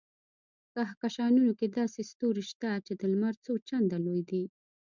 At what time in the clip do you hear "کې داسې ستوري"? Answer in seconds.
1.59-2.43